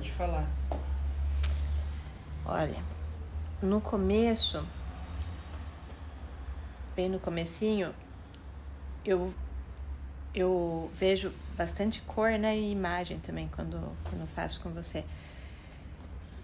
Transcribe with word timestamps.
Pode 0.00 0.12
falar. 0.12 0.48
Olha, 2.46 2.82
no 3.60 3.82
começo, 3.82 4.66
bem 6.96 7.10
no 7.10 7.20
comecinho, 7.20 7.94
eu 9.04 9.34
eu 10.34 10.90
vejo 10.94 11.30
bastante 11.54 12.00
cor 12.00 12.30
né, 12.38 12.58
imagem 12.58 13.18
também 13.18 13.46
quando, 13.54 13.94
quando 14.04 14.26
faço 14.26 14.62
com 14.62 14.70
você. 14.70 15.04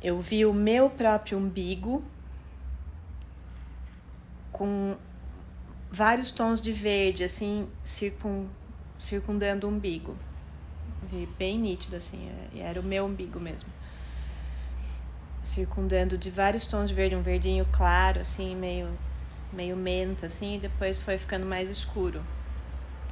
Eu 0.03 0.21
vi 0.21 0.45
o 0.45 0.53
meu 0.53 0.91
próprio 0.91 1.39
umbigo 1.39 2.05
com 4.53 4.99
vários 5.91 6.31
tons 6.31 6.61
de 6.61 6.73
verde, 6.73 7.25
assim, 7.25 7.71
circun, 7.83 8.49
circundando 8.99 9.67
o 9.67 9.71
umbigo. 9.71 10.15
Vi 11.11 11.29
bem 11.39 11.59
nítido, 11.59 11.97
assim, 11.97 12.29
é, 12.55 12.61
era 12.61 12.81
o 12.81 12.83
meu 12.83 13.05
umbigo 13.05 13.39
mesmo. 13.39 13.69
Circundando 15.43 16.19
de 16.19 16.31
vários 16.31 16.67
tons 16.67 16.89
de 16.89 16.95
verde, 16.95 17.15
um 17.15 17.23
verdinho 17.23 17.67
claro, 17.71 18.21
assim, 18.21 18.57
meio, 18.57 18.89
meio 19.53 19.77
menta, 19.77 20.27
assim, 20.27 20.57
e 20.57 20.59
depois 20.59 20.99
foi 20.99 21.17
ficando 21.19 21.47
mais 21.47 21.71
escuro 21.71 22.23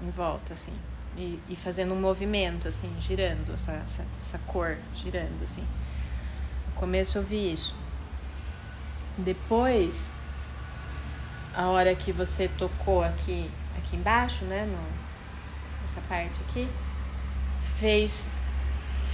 em 0.02 0.10
volta, 0.10 0.52
assim. 0.54 0.74
E, 1.16 1.38
e 1.48 1.54
fazendo 1.54 1.94
um 1.94 2.00
movimento, 2.00 2.66
assim, 2.66 2.92
girando, 2.98 3.54
essa, 3.54 3.72
essa, 3.72 4.06
essa 4.20 4.38
cor 4.38 4.76
girando, 4.94 5.44
assim. 5.44 5.64
No 6.66 6.72
começo 6.74 7.18
eu 7.18 7.22
vi 7.22 7.52
isso. 7.52 7.74
Depois, 9.16 10.12
a 11.54 11.68
hora 11.68 11.94
que 11.94 12.10
você 12.10 12.48
tocou 12.58 13.04
aqui, 13.04 13.48
aqui 13.78 13.94
embaixo, 13.94 14.44
né, 14.44 14.66
no, 14.66 15.82
nessa 15.82 16.00
parte 16.08 16.40
aqui, 16.48 16.68
fez 17.78 18.30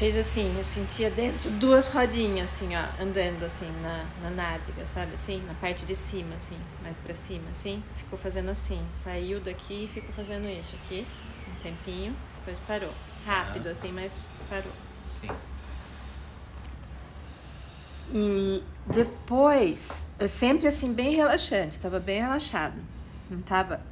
fez 0.00 0.16
assim, 0.16 0.56
eu 0.56 0.64
sentia 0.64 1.10
dentro 1.10 1.50
duas 1.50 1.88
rodinhas 1.88 2.50
assim, 2.50 2.70
ó, 2.74 3.02
andando 3.02 3.44
assim 3.44 3.70
na, 3.82 4.06
na 4.22 4.30
nádega, 4.30 4.86
sabe 4.86 5.12
assim, 5.12 5.42
na 5.46 5.52
parte 5.52 5.84
de 5.84 5.94
cima 5.94 6.36
assim, 6.36 6.56
mais 6.82 6.96
para 6.96 7.12
cima 7.12 7.50
assim, 7.50 7.82
ficou 7.98 8.18
fazendo 8.18 8.50
assim, 8.50 8.82
saiu 8.90 9.40
daqui 9.40 9.84
e 9.84 9.88
ficou 9.88 10.10
fazendo 10.14 10.48
isso 10.48 10.74
aqui, 10.76 11.06
um 11.46 11.62
tempinho, 11.62 12.16
depois 12.38 12.58
parou. 12.66 12.94
Rápido 13.26 13.68
ah. 13.68 13.72
assim, 13.72 13.92
mas 13.92 14.30
parou. 14.48 14.72
Sim. 15.06 15.28
E 18.12 18.62
depois, 18.86 20.08
eu 20.18 20.30
sempre 20.30 20.66
assim, 20.66 20.94
bem 20.94 21.14
relaxante, 21.14 21.78
tava 21.78 22.00
bem 22.00 22.22
relaxado. 22.22 22.76
Não 23.28 23.40
tava 23.40 23.82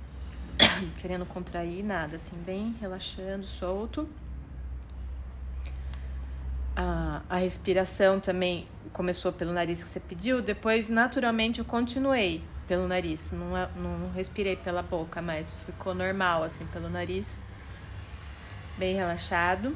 querendo 1.02 1.26
contrair 1.26 1.84
nada, 1.84 2.16
assim, 2.16 2.36
bem 2.38 2.74
relaxando, 2.80 3.46
solto. 3.46 4.08
A, 6.80 7.22
a 7.28 7.36
respiração 7.36 8.20
também 8.20 8.68
começou 8.92 9.32
pelo 9.32 9.52
nariz 9.52 9.82
que 9.82 9.88
você 9.90 9.98
pediu, 9.98 10.40
depois 10.40 10.88
naturalmente 10.88 11.58
eu 11.58 11.64
continuei 11.64 12.40
pelo 12.68 12.86
nariz, 12.86 13.32
não, 13.32 13.50
não 13.76 14.12
respirei 14.12 14.54
pela 14.54 14.82
boca, 14.82 15.20
mas 15.20 15.52
ficou 15.66 15.92
normal, 15.92 16.44
assim, 16.44 16.64
pelo 16.66 16.88
nariz, 16.88 17.40
bem 18.78 18.94
relaxado. 18.94 19.74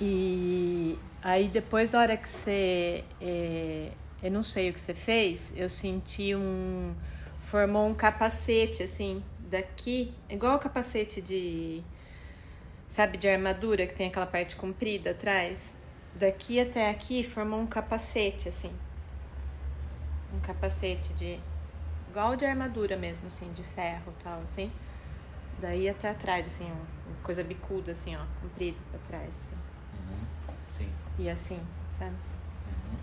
E 0.00 0.98
Aí 1.22 1.48
depois, 1.48 1.94
a 1.94 2.00
hora 2.00 2.16
que 2.16 2.28
você. 2.28 3.04
É, 3.20 3.90
eu 4.22 4.30
não 4.30 4.42
sei 4.42 4.70
o 4.70 4.72
que 4.72 4.80
você 4.80 4.94
fez, 4.94 5.52
eu 5.56 5.68
senti 5.68 6.34
um. 6.34 6.94
Formou 7.40 7.88
um 7.88 7.94
capacete, 7.94 8.82
assim, 8.82 9.22
daqui, 9.40 10.12
igual 10.28 10.56
o 10.56 10.58
capacete 10.58 11.20
de. 11.20 11.82
Sabe, 12.88 13.18
de 13.18 13.28
armadura, 13.28 13.86
que 13.86 13.94
tem 13.94 14.08
aquela 14.08 14.26
parte 14.26 14.56
comprida 14.56 15.10
atrás. 15.10 15.78
Daqui 16.14 16.58
até 16.58 16.90
aqui 16.90 17.22
formou 17.22 17.60
um 17.60 17.66
capacete, 17.66 18.48
assim. 18.48 18.72
Um 20.34 20.40
capacete 20.40 21.12
de. 21.14 21.38
Igual 22.10 22.36
de 22.36 22.46
armadura 22.46 22.96
mesmo, 22.96 23.28
assim, 23.28 23.52
de 23.52 23.62
ferro 23.62 24.14
e 24.18 24.22
tal, 24.22 24.40
assim. 24.40 24.72
Daí 25.60 25.88
até 25.88 26.08
atrás, 26.08 26.46
assim, 26.46 26.64
uma 26.64 27.16
coisa 27.22 27.44
bicuda, 27.44 27.92
assim, 27.92 28.16
ó, 28.16 28.20
comprida 28.40 28.78
pra 28.90 29.00
trás, 29.00 29.28
assim. 29.28 29.56
Uhum. 29.94 30.54
Sim 30.66 30.90
e 31.18 31.28
assim, 31.28 31.60
sabe? 31.98 32.12
Uhum. 32.12 32.98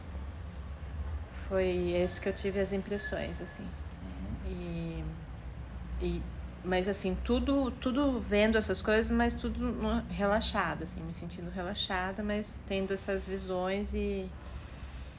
Foi 1.50 1.66
isso 1.66 2.22
que 2.22 2.30
eu 2.30 2.34
tive 2.34 2.60
as 2.60 2.72
impressões, 2.72 3.42
assim. 3.42 3.68
Uhum. 4.46 4.52
E, 4.52 5.04
e, 6.02 6.24
mas 6.66 6.88
assim, 6.88 7.16
tudo, 7.24 7.72
tudo 7.72 8.20
vendo 8.20 8.58
essas 8.58 8.82
coisas, 8.82 9.12
mas 9.12 9.34
tudo 9.34 9.74
relaxado, 10.10 10.84
assim, 10.84 11.00
me 11.02 11.14
sentindo 11.14 11.50
relaxada, 11.52 12.24
mas 12.24 12.60
tendo 12.68 12.94
essas 12.94 13.28
visões 13.28 13.94
e, 13.94 14.30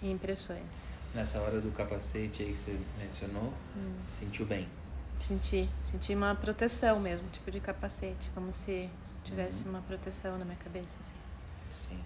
e 0.02 0.10
impressões. 0.10 0.88
Nessa 1.14 1.40
hora 1.40 1.60
do 1.60 1.70
capacete 1.70 2.42
aí 2.42 2.52
que 2.52 2.58
você 2.58 2.78
mencionou, 2.98 3.52
hum. 3.76 3.94
sentiu 4.02 4.44
bem? 4.44 4.68
Senti, 5.18 5.68
senti 5.90 6.14
uma 6.14 6.34
proteção 6.34 7.00
mesmo, 7.00 7.26
tipo 7.30 7.50
de 7.50 7.60
capacete, 7.60 8.30
como 8.34 8.52
se 8.52 8.90
tivesse 9.24 9.64
uhum. 9.64 9.70
uma 9.70 9.80
proteção 9.80 10.38
na 10.38 10.44
minha 10.44 10.58
cabeça, 10.58 11.00
assim. 11.00 11.88
Sim. 11.88 12.00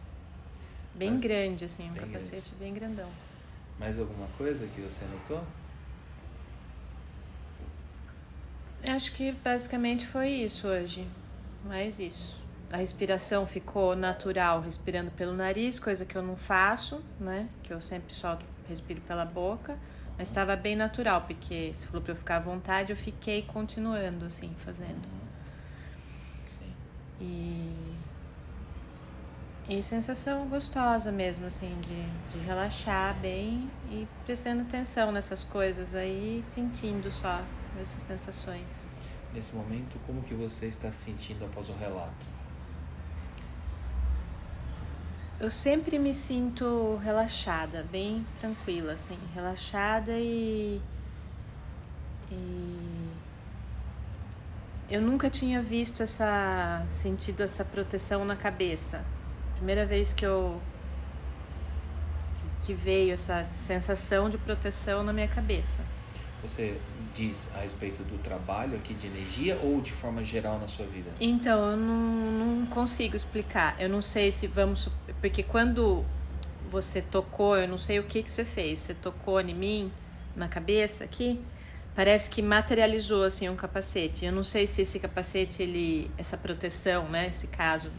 Bem 0.94 1.10
Mas, 1.10 1.20
grande, 1.20 1.64
assim, 1.64 1.90
um 1.90 1.94
capacete 1.94 2.30
grande. 2.30 2.54
bem 2.58 2.74
grandão. 2.74 3.08
Mais 3.78 3.98
alguma 3.98 4.28
coisa 4.38 4.66
que 4.68 4.80
você 4.80 5.04
notou? 5.06 5.42
Acho 8.90 9.12
que 9.12 9.32
basicamente 9.32 10.06
foi 10.06 10.28
isso 10.28 10.66
hoje. 10.66 11.06
Mais 11.64 11.98
isso. 11.98 12.40
A 12.72 12.76
respiração 12.76 13.46
ficou 13.46 13.96
natural, 13.96 14.60
respirando 14.60 15.10
pelo 15.10 15.32
nariz, 15.32 15.78
coisa 15.78 16.04
que 16.04 16.16
eu 16.16 16.22
não 16.22 16.36
faço, 16.36 17.02
né? 17.18 17.48
Que 17.62 17.72
eu 17.72 17.80
sempre 17.80 18.14
só 18.14 18.38
respiro 18.68 19.00
pela 19.02 19.24
boca. 19.24 19.78
Mas 20.18 20.28
estava 20.28 20.54
bem 20.56 20.76
natural, 20.76 21.22
porque 21.22 21.72
se 21.74 21.86
falou 21.86 22.02
para 22.02 22.12
eu 22.12 22.16
ficar 22.16 22.36
à 22.36 22.40
vontade, 22.40 22.90
eu 22.90 22.96
fiquei 22.96 23.42
continuando, 23.42 24.26
assim, 24.26 24.54
fazendo. 24.56 25.08
Sim. 26.44 26.72
E 27.20 27.90
e 29.68 29.84
sensação 29.84 30.48
gostosa 30.48 31.12
mesmo, 31.12 31.46
assim, 31.46 31.72
de, 31.80 32.36
de 32.36 32.44
relaxar 32.44 33.16
bem 33.20 33.70
e 33.88 34.04
prestando 34.26 34.62
atenção 34.62 35.12
nessas 35.12 35.44
coisas 35.44 35.94
aí, 35.94 36.42
sentindo 36.44 37.12
só 37.12 37.40
essas 37.80 38.02
sensações. 38.02 38.86
Nesse 39.32 39.54
momento, 39.54 39.98
como 40.06 40.22
que 40.22 40.34
você 40.34 40.66
está 40.66 40.90
se 40.90 41.10
sentindo 41.10 41.44
após 41.44 41.68
o 41.68 41.72
relato? 41.74 42.26
Eu 45.38 45.50
sempre 45.50 45.98
me 45.98 46.12
sinto 46.12 46.96
relaxada, 46.96 47.86
bem 47.90 48.26
tranquila, 48.40 48.92
assim, 48.92 49.18
relaxada 49.34 50.12
e, 50.18 50.80
e 52.30 53.08
eu 54.90 55.00
nunca 55.00 55.30
tinha 55.30 55.62
visto 55.62 56.02
essa 56.02 56.84
sentido 56.90 57.42
essa 57.42 57.64
proteção 57.64 58.24
na 58.24 58.36
cabeça 58.36 59.04
primeira 59.60 59.84
vez 59.84 60.14
que 60.14 60.24
eu 60.24 60.58
que 62.62 62.72
veio 62.72 63.12
essa 63.12 63.44
sensação 63.44 64.30
de 64.30 64.38
proteção 64.38 65.02
na 65.02 65.12
minha 65.12 65.28
cabeça. 65.28 65.84
Você 66.42 66.78
diz 67.12 67.50
a 67.54 67.60
respeito 67.60 68.02
do 68.04 68.16
trabalho 68.22 68.76
aqui 68.76 68.94
de 68.94 69.06
energia 69.06 69.58
ou 69.62 69.80
de 69.80 69.92
forma 69.92 70.24
geral 70.24 70.58
na 70.58 70.68
sua 70.68 70.86
vida? 70.86 71.10
Então, 71.20 71.72
eu 71.72 71.76
não, 71.76 72.30
não 72.32 72.66
consigo 72.66 73.14
explicar. 73.14 73.76
Eu 73.78 73.88
não 73.88 74.00
sei 74.00 74.32
se 74.32 74.46
vamos. 74.46 74.88
Porque 75.20 75.42
quando 75.42 76.04
você 76.70 77.02
tocou, 77.02 77.56
eu 77.56 77.68
não 77.68 77.78
sei 77.78 77.98
o 77.98 78.04
que, 78.04 78.22
que 78.22 78.30
você 78.30 78.44
fez. 78.44 78.78
Você 78.78 78.94
tocou 78.94 79.40
em 79.40 79.54
mim, 79.54 79.92
na 80.34 80.48
cabeça 80.48 81.04
aqui, 81.04 81.40
parece 81.94 82.30
que 82.30 82.40
materializou 82.40 83.24
assim 83.24 83.48
um 83.48 83.56
capacete. 83.56 84.24
Eu 84.24 84.32
não 84.32 84.44
sei 84.44 84.66
se 84.66 84.82
esse 84.82 84.98
capacete, 84.98 85.62
ele, 85.62 86.10
essa 86.16 86.36
proteção, 86.36 87.08
né? 87.08 87.28
Esse 87.28 87.48
caso 87.48 87.90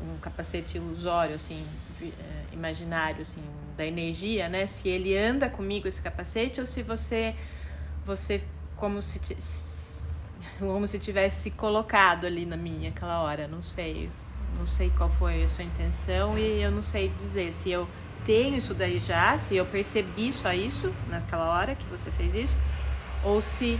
um 0.00 0.18
capacete 0.18 0.76
ilusório, 0.76 1.34
assim, 1.34 1.66
é, 2.02 2.54
imaginário, 2.54 3.22
assim, 3.22 3.42
da 3.76 3.84
energia, 3.84 4.48
né? 4.48 4.66
Se 4.66 4.88
ele 4.88 5.16
anda 5.16 5.48
comigo 5.48 5.88
esse 5.88 6.00
capacete 6.00 6.60
ou 6.60 6.66
se 6.66 6.82
você, 6.82 7.34
você 8.06 8.42
como 8.76 9.02
se 9.02 9.20
como 10.58 10.86
se 10.86 10.98
tivesse 10.98 11.42
se 11.42 11.50
colocado 11.50 12.26
ali 12.26 12.46
na 12.46 12.56
minha 12.56 12.90
aquela 12.90 13.22
hora, 13.22 13.48
não 13.48 13.62
sei, 13.62 14.10
não 14.58 14.66
sei 14.66 14.90
qual 14.90 15.10
foi 15.10 15.44
a 15.44 15.48
sua 15.48 15.64
intenção 15.64 16.38
e 16.38 16.62
eu 16.62 16.70
não 16.70 16.82
sei 16.82 17.08
dizer 17.08 17.52
se 17.52 17.70
eu 17.70 17.88
tenho 18.24 18.56
isso 18.56 18.72
daí 18.72 18.98
já, 18.98 19.36
se 19.38 19.56
eu 19.56 19.66
percebi 19.66 20.32
só 20.32 20.52
isso 20.52 20.92
naquela 21.08 21.50
hora 21.50 21.74
que 21.74 21.84
você 21.86 22.10
fez 22.12 22.34
isso, 22.34 22.56
ou 23.22 23.42
se 23.42 23.78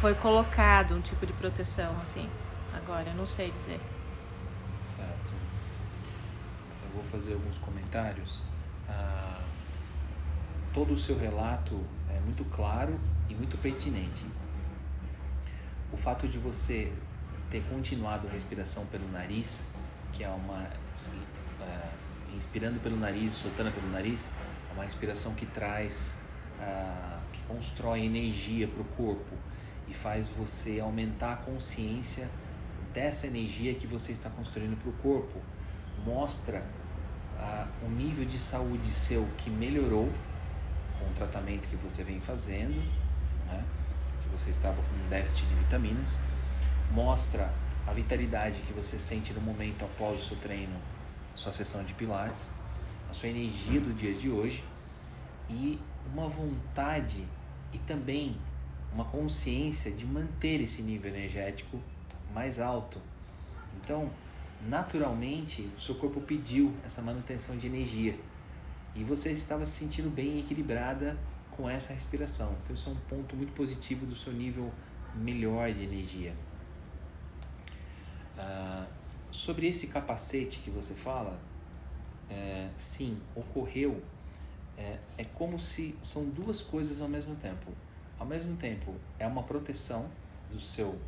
foi 0.00 0.14
colocado 0.14 0.94
um 0.94 1.00
tipo 1.00 1.24
de 1.24 1.32
proteção 1.32 1.96
assim. 2.02 2.28
Agora, 2.74 3.08
eu 3.08 3.14
não 3.14 3.26
sei 3.26 3.50
dizer 3.50 3.80
vou 6.96 7.04
fazer 7.04 7.34
alguns 7.34 7.58
comentários. 7.58 8.42
Ah, 8.88 9.40
todo 10.72 10.94
o 10.94 10.96
seu 10.96 11.18
relato 11.18 11.78
é 12.08 12.18
muito 12.20 12.44
claro 12.46 12.98
e 13.28 13.34
muito 13.34 13.56
pertinente. 13.58 14.24
O 15.92 15.96
fato 15.96 16.26
de 16.28 16.38
você 16.38 16.92
ter 17.50 17.62
continuado 17.70 18.26
a 18.26 18.30
respiração 18.30 18.86
pelo 18.86 19.10
nariz, 19.10 19.68
que 20.12 20.24
é 20.24 20.28
uma, 20.28 20.68
assim, 20.94 21.18
é, 21.60 21.88
inspirando 22.34 22.80
pelo 22.80 22.96
nariz 22.96 23.32
e 23.32 23.34
soltando 23.34 23.72
pelo 23.72 23.90
nariz, 23.90 24.30
é 24.70 24.72
uma 24.74 24.84
respiração 24.84 25.34
que 25.34 25.46
traz, 25.46 26.18
uh, 26.58 27.20
que 27.32 27.42
constrói 27.42 28.04
energia 28.04 28.68
para 28.68 28.82
o 28.82 28.84
corpo 28.84 29.34
e 29.88 29.94
faz 29.94 30.28
você 30.28 30.80
aumentar 30.80 31.32
a 31.32 31.36
consciência 31.36 32.28
dessa 32.92 33.26
energia 33.26 33.74
que 33.74 33.86
você 33.86 34.12
está 34.12 34.28
construindo 34.28 34.76
para 34.80 34.90
o 34.90 34.92
corpo. 34.94 35.40
Mostra 36.04 36.64
uh, 37.38 37.86
o 37.86 37.90
nível 37.90 38.24
de 38.24 38.38
saúde 38.38 38.90
seu 38.90 39.26
que 39.38 39.50
melhorou 39.50 40.10
com 40.98 41.06
o 41.06 41.12
tratamento 41.14 41.68
que 41.68 41.76
você 41.76 42.02
vem 42.02 42.20
fazendo, 42.20 42.82
né? 43.46 43.64
que 44.22 44.28
você 44.28 44.50
estava 44.50 44.76
com 44.76 45.08
déficit 45.08 45.46
de 45.46 45.54
vitaminas. 45.54 46.16
Mostra 46.90 47.52
a 47.86 47.92
vitalidade 47.92 48.62
que 48.62 48.72
você 48.72 48.98
sente 48.98 49.32
no 49.32 49.40
momento 49.40 49.84
após 49.84 50.20
o 50.20 50.24
seu 50.24 50.36
treino, 50.36 50.76
sua 51.34 51.52
sessão 51.52 51.84
de 51.84 51.94
pilates, 51.94 52.54
a 53.10 53.14
sua 53.14 53.28
energia 53.28 53.80
do 53.80 53.94
dia 53.94 54.12
de 54.12 54.30
hoje 54.30 54.64
e 55.48 55.78
uma 56.12 56.28
vontade 56.28 57.24
e 57.72 57.78
também 57.78 58.36
uma 58.92 59.04
consciência 59.04 59.92
de 59.92 60.04
manter 60.04 60.60
esse 60.60 60.82
nível 60.82 61.14
energético 61.14 61.80
mais 62.32 62.58
alto. 62.58 63.00
Então, 63.82 64.10
naturalmente, 64.68 65.70
o 65.76 65.80
seu 65.80 65.94
corpo 65.94 66.20
pediu 66.20 66.74
essa 66.84 67.02
manutenção 67.02 67.56
de 67.56 67.66
energia 67.66 68.18
e 68.94 69.04
você 69.04 69.30
estava 69.30 69.66
se 69.66 69.72
sentindo 69.72 70.08
bem 70.10 70.40
equilibrada 70.40 71.16
com 71.56 71.68
essa 71.68 71.92
respiração. 71.92 72.56
Então, 72.62 72.74
isso 72.74 72.88
é 72.88 72.92
um 72.92 72.96
ponto 73.08 73.34
muito 73.34 73.52
positivo 73.52 74.04
do 74.06 74.14
seu 74.14 74.32
nível 74.32 74.72
melhor 75.14 75.72
de 75.72 75.84
energia. 75.84 76.34
Ah, 78.38 78.86
sobre 79.30 79.66
esse 79.66 79.86
capacete 79.86 80.58
que 80.60 80.70
você 80.70 80.94
fala, 80.94 81.38
é, 82.28 82.68
sim, 82.76 83.20
ocorreu. 83.34 84.02
É, 84.78 84.98
é 85.16 85.24
como 85.24 85.58
se 85.58 85.96
são 86.02 86.28
duas 86.28 86.60
coisas 86.60 87.00
ao 87.00 87.08
mesmo 87.08 87.34
tempo. 87.36 87.72
Ao 88.18 88.26
mesmo 88.26 88.56
tempo, 88.56 88.94
é 89.18 89.26
uma 89.26 89.42
proteção 89.42 90.10
do 90.50 90.60
seu 90.60 90.98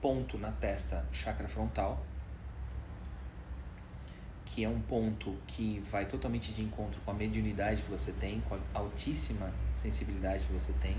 ponto 0.00 0.38
na 0.38 0.52
testa, 0.52 1.04
chakra 1.12 1.48
frontal, 1.48 2.04
que 4.58 4.64
é 4.64 4.68
um 4.68 4.80
ponto 4.80 5.36
que 5.46 5.80
vai 5.88 6.04
totalmente 6.04 6.52
de 6.52 6.62
encontro 6.62 7.00
com 7.04 7.12
a 7.12 7.14
mediunidade 7.14 7.80
que 7.80 7.88
você 7.88 8.10
tem, 8.10 8.40
com 8.40 8.56
a 8.56 8.58
altíssima 8.74 9.54
sensibilidade 9.72 10.44
que 10.46 10.52
você 10.52 10.72
tem. 10.82 10.96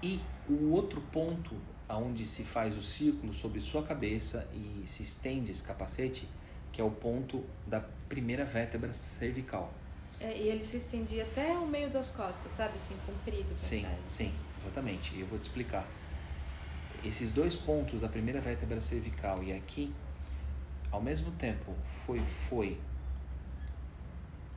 E 0.00 0.20
o 0.48 0.70
outro 0.70 1.00
ponto 1.00 1.56
aonde 1.88 2.24
se 2.24 2.44
faz 2.44 2.76
o 2.76 2.82
círculo 2.82 3.34
sobre 3.34 3.60
sua 3.60 3.82
cabeça 3.82 4.48
e 4.54 4.86
se 4.86 5.02
estende 5.02 5.50
esse 5.50 5.64
capacete, 5.64 6.28
que 6.70 6.80
é 6.80 6.84
o 6.84 6.90
ponto 6.92 7.44
da 7.66 7.80
primeira 8.08 8.44
vértebra 8.44 8.92
cervical. 8.92 9.74
É, 10.20 10.36
e 10.36 10.50
ele 10.50 10.62
se 10.62 10.76
estendia 10.76 11.24
até 11.24 11.52
o 11.54 11.66
meio 11.66 11.90
das 11.90 12.12
costas, 12.12 12.52
sabe? 12.52 12.74
Assim, 12.76 12.94
comprido. 13.04 13.52
Sim, 13.56 13.80
trás. 13.80 13.98
sim, 14.06 14.32
exatamente. 14.56 15.16
E 15.16 15.22
eu 15.22 15.26
vou 15.26 15.36
te 15.36 15.42
explicar. 15.42 15.84
Esses 17.04 17.32
dois 17.32 17.56
pontos 17.56 18.02
da 18.02 18.08
primeira 18.08 18.40
vértebra 18.40 18.80
cervical 18.80 19.42
e 19.42 19.52
aqui, 19.52 19.92
ao 20.90 21.00
mesmo 21.00 21.30
tempo, 21.32 21.74
foi, 22.04 22.20
foi 22.20 22.80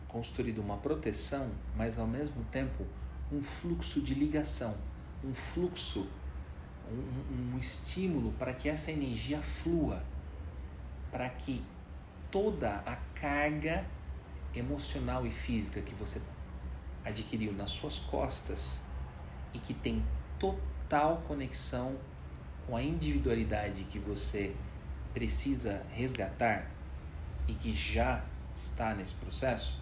construído 0.08 0.60
uma 0.60 0.78
proteção, 0.78 1.50
mas 1.76 1.98
ao 1.98 2.08
mesmo 2.08 2.44
tempo 2.46 2.86
um 3.32 3.42
fluxo 3.42 4.02
de 4.02 4.14
ligação, 4.14 4.78
um 5.24 5.34
fluxo 5.34 6.08
um, 6.92 7.56
um 7.56 7.60
estímulo 7.60 8.32
para 8.34 8.54
que 8.54 8.70
essa 8.70 8.92
energia 8.92 9.42
flua, 9.42 10.04
para 11.12 11.30
que 11.30 11.64
toda 12.30 12.78
a 12.86 12.96
carga 13.16 13.86
emocional 14.54 15.26
e 15.26 15.32
física 15.32 15.82
que 15.82 15.96
você 15.96 16.22
adquiriu 17.04 17.54
nas 17.54 17.72
suas 17.72 18.00
costas 18.00 18.86
e 19.54 19.60
que 19.60 19.74
tem 19.74 20.04
total 20.40 21.24
conexão 21.28 21.98
com 22.66 22.76
a 22.76 22.82
individualidade 22.82 23.84
que 23.86 24.00
você 24.00 24.56
precisa 25.14 25.84
resgatar 25.94 26.70
e 27.48 27.54
que 27.54 27.74
já 27.74 28.24
está 28.56 28.94
nesse 28.94 29.14
processo, 29.16 29.80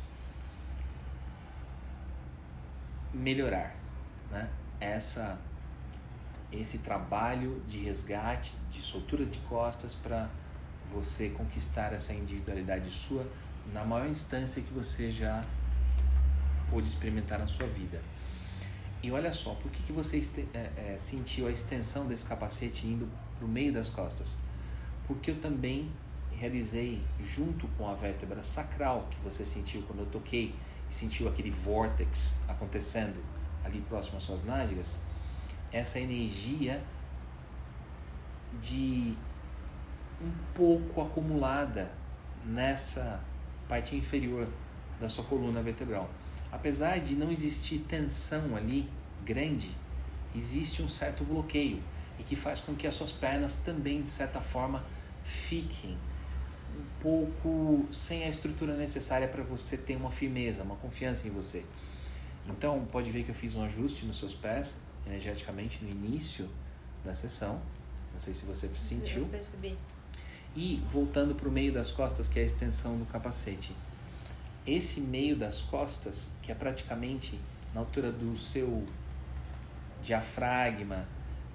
melhorar, 3.13 3.75
né? 4.29 4.49
Essa 4.79 5.39
esse 6.51 6.79
trabalho 6.79 7.63
de 7.65 7.77
resgate, 7.77 8.53
de 8.69 8.81
soltura 8.81 9.25
de 9.25 9.37
costas 9.39 9.95
para 9.95 10.29
você 10.85 11.29
conquistar 11.29 11.93
essa 11.93 12.13
individualidade 12.13 12.89
sua 12.89 13.25
na 13.71 13.85
maior 13.85 14.09
instância 14.09 14.61
que 14.61 14.73
você 14.73 15.09
já 15.09 15.45
pôde 16.69 16.87
experimentar 16.89 17.39
na 17.39 17.47
sua 17.47 17.67
vida. 17.67 18.01
E 19.01 19.11
olha 19.11 19.31
só, 19.33 19.53
por 19.55 19.71
que, 19.71 19.81
que 19.83 19.91
você 19.91 20.21
é, 20.53 20.93
é, 20.93 20.97
sentiu 20.97 21.47
a 21.47 21.51
extensão 21.51 22.05
desse 22.05 22.25
capacete 22.25 22.85
indo 22.85 23.09
para 23.37 23.45
o 23.45 23.47
meio 23.47 23.71
das 23.73 23.87
costas? 23.87 24.37
Porque 25.11 25.29
eu 25.29 25.41
também 25.41 25.91
realizei, 26.31 27.03
junto 27.19 27.67
com 27.77 27.85
a 27.85 27.93
vértebra 27.93 28.41
sacral 28.41 29.09
que 29.11 29.19
você 29.21 29.45
sentiu 29.45 29.81
quando 29.81 29.99
eu 29.99 30.05
toquei 30.05 30.55
e 30.89 30.95
sentiu 30.95 31.27
aquele 31.27 31.51
vortex 31.51 32.39
acontecendo 32.47 33.21
ali 33.61 33.81
próximo 33.81 34.15
às 34.15 34.23
suas 34.23 34.45
nádegas, 34.45 34.99
essa 35.69 35.99
energia 35.99 36.81
de 38.61 39.13
um 40.21 40.31
pouco 40.53 41.01
acumulada 41.01 41.91
nessa 42.45 43.21
parte 43.67 43.97
inferior 43.97 44.47
da 44.97 45.09
sua 45.09 45.25
coluna 45.25 45.61
vertebral. 45.61 46.09
Apesar 46.49 47.01
de 47.01 47.15
não 47.15 47.29
existir 47.29 47.79
tensão 47.79 48.55
ali 48.55 48.89
grande, 49.25 49.75
existe 50.33 50.81
um 50.81 50.87
certo 50.87 51.25
bloqueio 51.25 51.83
e 52.17 52.23
que 52.23 52.37
faz 52.37 52.61
com 52.61 52.73
que 52.73 52.87
as 52.87 52.95
suas 52.95 53.11
pernas 53.11 53.57
também, 53.57 54.01
de 54.01 54.09
certa 54.09 54.39
forma, 54.39 54.81
fiquem 55.23 55.97
um 56.77 57.01
pouco 57.01 57.87
sem 57.91 58.23
a 58.23 58.29
estrutura 58.29 58.75
necessária 58.75 59.27
para 59.27 59.43
você 59.43 59.77
ter 59.77 59.95
uma 59.95 60.11
firmeza, 60.11 60.63
uma 60.63 60.75
confiança 60.75 61.27
em 61.27 61.31
você. 61.31 61.65
Então, 62.47 62.85
pode 62.91 63.11
ver 63.11 63.23
que 63.23 63.29
eu 63.29 63.35
fiz 63.35 63.55
um 63.55 63.63
ajuste 63.63 64.05
nos 64.05 64.17
seus 64.17 64.33
pés, 64.33 64.81
energeticamente 65.05 65.83
no 65.83 65.89
início 65.89 66.49
da 67.03 67.13
sessão. 67.13 67.61
Não 68.11 68.19
sei 68.19 68.33
se 68.33 68.45
você 68.45 68.67
sentiu. 68.77 69.23
Eu 69.23 69.27
percebi. 69.27 69.77
E 70.55 70.83
voltando 70.89 71.35
para 71.35 71.47
o 71.47 71.51
meio 71.51 71.71
das 71.71 71.91
costas, 71.91 72.27
que 72.27 72.39
é 72.39 72.41
a 72.41 72.45
extensão 72.45 72.97
do 72.97 73.05
capacete. 73.05 73.73
Esse 74.65 75.01
meio 75.01 75.35
das 75.35 75.61
costas, 75.61 76.35
que 76.41 76.51
é 76.51 76.55
praticamente 76.55 77.39
na 77.73 77.79
altura 77.81 78.11
do 78.11 78.37
seu 78.37 78.85
diafragma, 80.03 81.07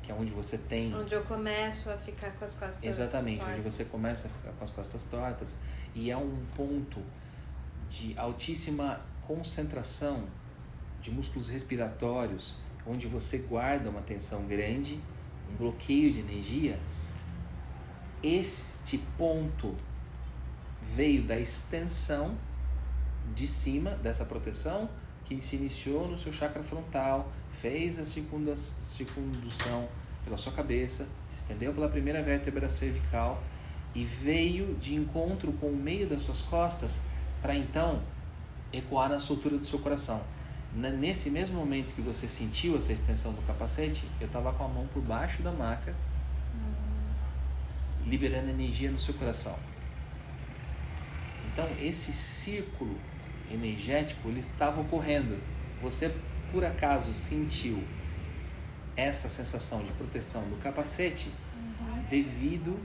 que 0.06 0.12
é 0.12 0.14
onde 0.14 0.30
você 0.30 0.56
tem. 0.56 0.94
Onde 0.94 1.12
eu 1.12 1.22
começo 1.24 1.90
a 1.90 1.98
ficar 1.98 2.30
com 2.30 2.44
as 2.44 2.54
costas 2.54 2.78
Exatamente, 2.80 3.38
tortas. 3.38 3.58
onde 3.58 3.70
você 3.70 3.84
começa 3.86 4.28
a 4.28 4.30
ficar 4.30 4.52
com 4.52 4.64
as 4.64 4.70
costas 4.70 5.04
tortas. 5.04 5.58
E 5.94 6.12
é 6.12 6.16
um 6.16 6.46
ponto 6.56 7.00
de 7.90 8.16
altíssima 8.16 9.00
concentração 9.26 10.24
de 11.02 11.10
músculos 11.10 11.48
respiratórios 11.48 12.54
onde 12.86 13.08
você 13.08 13.38
guarda 13.38 13.90
uma 13.90 14.00
tensão 14.00 14.46
grande, 14.46 15.00
um 15.50 15.56
bloqueio 15.56 16.12
de 16.12 16.20
energia, 16.20 16.78
este 18.22 18.98
ponto 19.18 19.74
veio 20.80 21.22
da 21.22 21.36
extensão 21.36 22.36
de 23.34 23.44
cima 23.44 23.90
dessa 23.96 24.24
proteção 24.24 24.88
que 25.26 25.42
se 25.42 25.56
iniciou 25.56 26.08
no 26.08 26.18
seu 26.18 26.32
chakra 26.32 26.62
frontal, 26.62 27.30
fez 27.50 27.98
a 27.98 28.04
circundução 28.04 29.88
pela 30.24 30.36
sua 30.36 30.52
cabeça, 30.52 31.08
se 31.26 31.36
estendeu 31.36 31.74
pela 31.74 31.88
primeira 31.88 32.22
vértebra 32.22 32.70
cervical 32.70 33.42
e 33.94 34.04
veio 34.04 34.74
de 34.76 34.94
encontro 34.94 35.52
com 35.54 35.66
o 35.66 35.76
meio 35.76 36.06
das 36.06 36.22
suas 36.22 36.42
costas 36.42 37.02
para 37.42 37.54
então 37.54 38.02
ecoar 38.72 39.08
na 39.08 39.20
soltura 39.20 39.58
do 39.58 39.64
seu 39.64 39.78
coração 39.78 40.22
nesse 40.76 41.30
mesmo 41.30 41.58
momento 41.58 41.94
que 41.94 42.02
você 42.02 42.28
sentiu 42.28 42.76
essa 42.76 42.92
extensão 42.92 43.32
do 43.32 43.40
capacete, 43.42 44.04
eu 44.20 44.26
estava 44.26 44.52
com 44.52 44.64
a 44.64 44.68
mão 44.68 44.86
por 44.88 45.02
baixo 45.02 45.42
da 45.42 45.50
maca, 45.50 45.94
liberando 48.06 48.50
energia 48.50 48.90
no 48.90 48.98
seu 48.98 49.14
coração. 49.14 49.56
Então, 51.52 51.66
esse 51.80 52.12
círculo 52.12 52.96
energético, 53.50 54.28
ele 54.28 54.40
estava 54.40 54.80
ocorrendo. 54.80 55.38
Você, 55.80 56.14
por 56.52 56.64
acaso, 56.64 57.14
sentiu 57.14 57.82
essa 58.96 59.28
sensação 59.28 59.84
de 59.84 59.92
proteção 59.92 60.42
do 60.48 60.56
capacete 60.56 61.30
uhum. 61.54 62.02
devido 62.08 62.78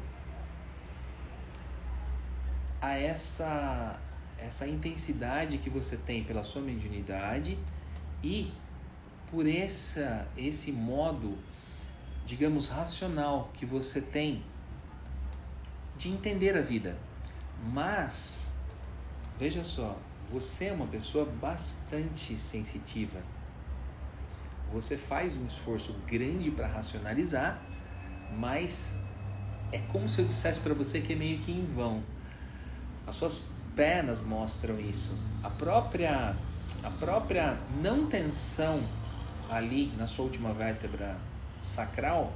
a 2.82 2.98
essa 2.98 4.00
essa 4.38 4.68
intensidade 4.68 5.60
que 5.60 5.70
você 5.70 5.96
tem 5.96 6.24
pela 6.24 6.44
sua 6.44 6.62
mediunidade 6.62 7.58
e 8.24 8.52
por 9.30 9.48
essa, 9.48 10.28
esse 10.36 10.72
modo, 10.72 11.38
digamos, 12.26 12.68
racional 12.68 13.50
que 13.54 13.66
você 13.66 14.02
tem 14.02 14.44
de 15.96 16.10
entender 16.10 16.58
a 16.58 16.62
vida. 16.62 16.98
Mas, 17.72 18.56
veja 19.38 19.64
só, 19.64 19.98
você 20.32 20.66
é 20.66 20.72
uma 20.72 20.88
pessoa 20.88 21.26
bastante 21.26 22.38
sensitiva. 22.38 23.20
Você 24.72 24.96
faz 24.96 25.36
um 25.36 25.46
esforço 25.46 25.94
grande 26.08 26.50
para 26.50 26.68
racionalizar, 26.68 27.62
mas 28.38 28.98
é 29.72 29.80
como 29.80 30.08
se 30.08 30.20
eu 30.20 30.26
dissesse 30.26 30.60
para 30.62 30.74
você 30.74 31.02
que 31.02 31.12
é 31.12 31.16
meio 31.16 31.40
que 31.40 31.52
em 31.52 31.66
vão. 31.66 32.02
As 33.06 33.16
suas 33.16 33.52
pernas 33.76 34.22
mostram 34.22 34.80
isso. 34.80 35.18
A 35.44 35.50
própria 35.50 36.36
a 36.84 36.90
própria 36.90 37.58
não 37.82 38.08
tensão 38.08 38.82
ali 39.50 39.94
na 39.98 40.08
sua 40.08 40.26
última 40.26 40.54
vértebra 40.54 41.16
sacral 41.60 42.34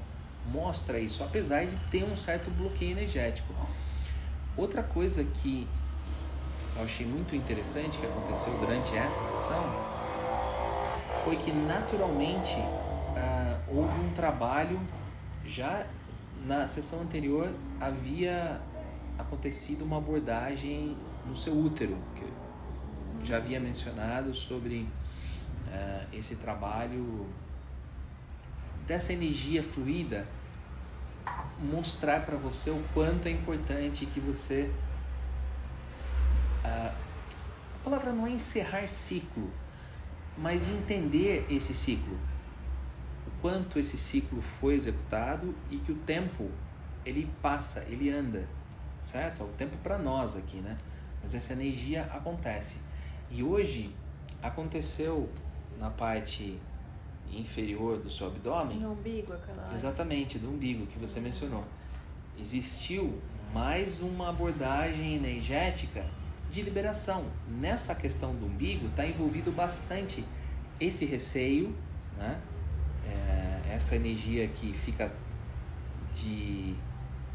mostra 0.51 0.99
isso, 0.99 1.23
apesar 1.23 1.65
de 1.65 1.75
ter 1.89 2.03
um 2.03 2.15
certo 2.15 2.51
bloqueio 2.51 2.91
energético. 2.91 3.55
Outra 4.55 4.83
coisa 4.83 5.23
que 5.23 5.67
eu 6.75 6.83
achei 6.83 7.05
muito 7.05 7.35
interessante 7.35 7.97
que 7.97 8.05
aconteceu 8.05 8.53
durante 8.59 8.95
essa 8.95 9.23
sessão 9.23 9.63
foi 11.23 11.37
que 11.37 11.51
naturalmente 11.51 12.55
uh, 12.55 13.75
houve 13.75 13.99
um 13.99 14.11
trabalho 14.13 14.79
já 15.45 15.85
na 16.45 16.67
sessão 16.67 17.01
anterior 17.01 17.51
havia 17.79 18.61
acontecido 19.17 19.83
uma 19.83 19.97
abordagem 19.97 20.97
no 21.25 21.35
seu 21.35 21.57
útero 21.57 21.97
que 22.15 22.23
eu 22.23 23.25
já 23.25 23.37
havia 23.37 23.59
mencionado 23.59 24.35
sobre 24.35 24.81
uh, 25.67 26.07
esse 26.13 26.35
trabalho 26.37 27.25
dessa 28.85 29.13
energia 29.13 29.63
fluida 29.63 30.27
mostrar 31.59 32.25
para 32.25 32.35
você 32.35 32.69
o 32.69 32.83
quanto 32.93 33.27
é 33.27 33.31
importante 33.31 34.05
que 34.05 34.19
você 34.19 34.69
a 36.65 37.83
palavra 37.83 38.11
não 38.11 38.25
é 38.25 38.31
encerrar 38.31 38.87
ciclo, 38.87 39.49
mas 40.37 40.67
entender 40.67 41.45
esse 41.49 41.73
ciclo. 41.73 42.17
O 43.27 43.41
quanto 43.41 43.79
esse 43.79 43.97
ciclo 43.97 44.41
foi 44.41 44.73
executado 44.73 45.55
e 45.69 45.77
que 45.77 45.91
o 45.91 45.95
tempo 45.95 46.49
ele 47.05 47.29
passa, 47.41 47.85
ele 47.87 48.09
anda, 48.09 48.47
certo? 48.99 49.43
É 49.43 49.45
o 49.45 49.49
tempo 49.49 49.77
para 49.77 49.97
nós 49.97 50.35
aqui, 50.35 50.57
né? 50.57 50.77
Mas 51.21 51.35
essa 51.35 51.53
energia 51.53 52.03
acontece. 52.11 52.77
E 53.29 53.43
hoje 53.43 53.95
aconteceu 54.41 55.29
na 55.79 55.89
parte 55.89 56.59
inferior 57.31 57.97
do 57.97 58.09
seu 58.09 58.27
abdômen. 58.27 58.79
No 58.79 58.93
umbigo, 58.93 59.33
aquela. 59.33 59.71
Exatamente, 59.73 60.39
do 60.39 60.49
umbigo 60.49 60.85
que 60.87 60.97
você 60.97 61.19
mencionou. 61.19 61.63
Existiu 62.37 63.21
mais 63.53 64.01
uma 64.01 64.29
abordagem 64.29 65.15
energética 65.15 66.05
de 66.55 66.61
liberação. 66.61 67.25
Nessa 67.49 67.93
questão 67.93 68.33
do 68.33 68.45
umbigo 68.45 68.87
está 68.87 69.05
envolvido 69.05 69.51
bastante 69.51 70.23
esse 70.79 71.03
receio, 71.03 71.75
né? 72.17 72.39
É, 73.05 73.75
essa 73.75 73.95
energia 73.95 74.47
que 74.47 74.71
fica 74.71 75.11
de 76.13 76.73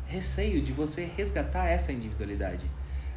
receio 0.07 0.63
de 0.63 0.73
você 0.73 1.05
resgatar 1.17 1.69
essa 1.69 1.93
individualidade. 1.93 2.67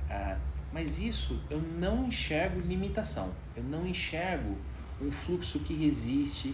Ah, 0.09 0.37
mas 0.73 0.99
isso 0.99 1.41
eu 1.49 1.61
não 1.61 2.07
enxergo 2.07 2.59
limitação, 2.59 3.33
eu 3.55 3.63
não 3.63 3.87
enxergo 3.87 4.57
um 5.01 5.09
fluxo 5.09 5.59
que 5.59 5.73
resiste, 5.73 6.53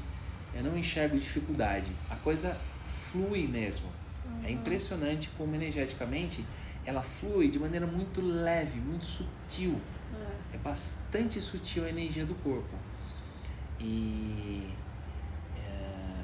eu 0.53 0.63
não 0.63 0.77
enxergo 0.77 1.18
dificuldade. 1.18 1.91
A 2.08 2.15
coisa 2.18 2.56
flui 2.86 3.48
mesmo. 3.48 3.88
É 3.88 4.29
uhum. 4.29 4.46
É 4.46 4.51
impressionante 4.51 5.29
como 5.36 5.56
energeticamente 5.56 6.46
ela 6.89 7.03
flui 7.03 7.50
de 7.50 7.60
maneira 7.60 7.86
muito 7.86 8.19
leve, 8.19 8.79
muito 8.79 9.05
sutil. 9.05 9.79
É, 10.51 10.55
é 10.55 10.58
bastante 10.58 11.39
sutil 11.39 11.86
a 11.86 11.89
energia 11.89 12.25
do 12.25 12.34
corpo. 12.34 12.75
E 13.79 14.74
é, 15.55 16.24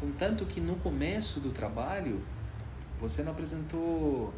contanto 0.00 0.44
que 0.44 0.60
no 0.60 0.74
começo 0.76 1.38
do 1.38 1.50
trabalho 1.50 2.20
você 3.00 3.22
não 3.22 3.30
apresentou 3.30 4.34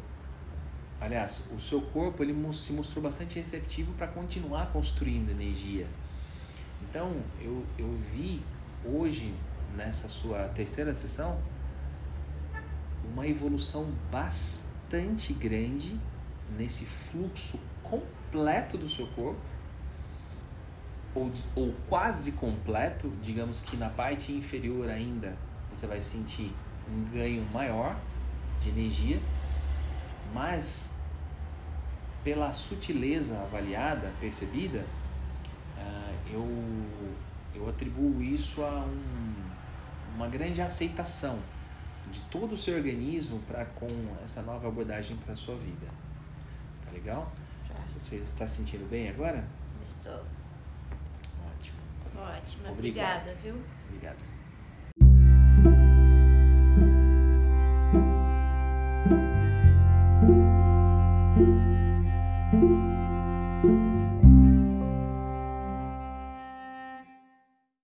aliás 1.01 1.49
o 1.55 1.59
seu 1.59 1.81
corpo 1.81 2.21
ele 2.21 2.35
se 2.53 2.73
mostrou 2.73 3.01
bastante 3.01 3.35
receptivo 3.35 3.93
para 3.93 4.05
continuar 4.07 4.65
construindo 4.73 5.29
energia 5.29 5.87
então 6.89 7.23
eu, 7.39 7.65
eu 7.77 7.97
vi 8.13 8.41
hoje 8.83 9.33
nessa 9.77 10.09
sua 10.09 10.49
terceira 10.49 10.93
sessão 10.93 11.39
uma 13.13 13.25
evolução 13.25 13.89
bastante 14.11 14.78
bastante 14.89 15.33
grande 15.33 15.99
nesse 16.57 16.83
fluxo 16.83 17.59
completo 17.83 18.75
do 18.75 18.89
seu 18.89 19.05
corpo, 19.07 19.39
ou, 21.13 21.31
ou 21.55 21.75
quase 21.87 22.31
completo, 22.33 23.11
digamos 23.21 23.61
que 23.61 23.77
na 23.77 23.89
parte 23.89 24.31
inferior 24.31 24.89
ainda 24.89 25.37
você 25.71 25.85
vai 25.85 26.01
sentir 26.01 26.51
um 26.91 27.03
ganho 27.13 27.47
maior 27.53 27.95
de 28.59 28.69
energia, 28.69 29.21
mas 30.33 30.95
pela 32.23 32.51
sutileza 32.51 33.39
avaliada, 33.41 34.11
percebida, 34.19 34.85
uh, 35.77 36.33
eu, 36.33 36.47
eu 37.55 37.69
atribuo 37.69 38.23
isso 38.23 38.63
a 38.63 38.85
um, 38.85 39.35
uma 40.15 40.27
grande 40.27 40.61
aceitação 40.61 41.39
de 42.11 42.21
todo 42.21 42.53
o 42.53 42.57
seu 42.57 42.75
organismo 42.75 43.39
para 43.47 43.65
com 43.65 43.87
essa 44.23 44.41
nova 44.41 44.67
abordagem 44.67 45.15
para 45.17 45.33
a 45.33 45.35
sua 45.35 45.55
vida. 45.55 45.87
Tá 46.85 46.91
legal? 46.91 47.31
Já. 47.67 47.75
Você 47.97 48.17
está 48.17 48.47
se 48.47 48.57
sentindo 48.57 48.89
bem 48.89 49.09
agora? 49.09 49.45
Estou. 49.97 50.25
Ótimo. 51.55 51.77
Ótimo. 52.17 52.71
Obrigada, 52.71 53.33
viu? 53.35 53.61
Obrigado. 53.87 54.38